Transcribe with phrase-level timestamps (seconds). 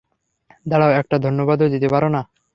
[0.65, 2.21] দাঁড়াও, একটা ধন্যবাদও দিতে পারো না?